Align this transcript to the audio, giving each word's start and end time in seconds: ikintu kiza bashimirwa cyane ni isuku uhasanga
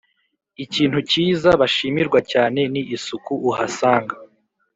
ikintu 0.63 0.97
kiza 1.09 1.49
bashimirwa 1.61 2.19
cyane 2.31 2.61
ni 2.71 2.81
isuku 2.95 3.33
uhasanga 3.49 4.15